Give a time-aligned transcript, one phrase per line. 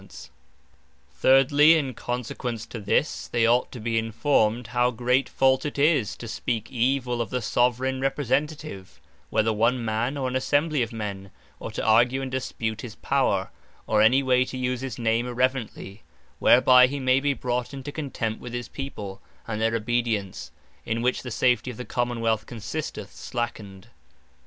[0.01, 3.99] Nor To Dispute The Soveraign Power Thirdly, in consequence to this, they ought to be
[3.99, 9.85] informed, how great fault it is, to speak evill of the Soveraign Representative, (whether One
[9.85, 11.29] man, or an Assembly of men;)
[11.59, 13.51] or to argue and dispute his Power,
[13.85, 16.01] or any way to use his Name irreverently,
[16.39, 20.49] whereby he may be brought into Contempt with his People, and their Obedience
[20.83, 23.89] (in which the safety of the Common wealth consisteth) slackened.